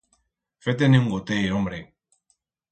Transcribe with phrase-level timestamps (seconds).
[0.67, 1.85] Fe-te-ne un gotet, hombre.